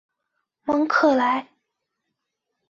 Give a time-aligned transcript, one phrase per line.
[0.63, 1.47] 蒙克莱。